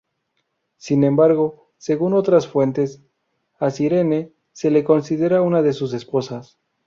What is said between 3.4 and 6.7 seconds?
a Cirene se le considera una de sus esposas.